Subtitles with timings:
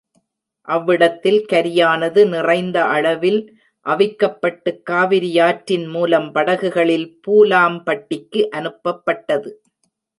[0.67, 3.39] அவ்விடத்தில் கரியானது நிறைந்த அளவில்
[3.85, 9.51] அவிக்கப்பட்டுக் காவிரியாற்றின் மூலம் படகுகளில் பூலாம் பட்டிக்கு அனுப்பப்பட்டது.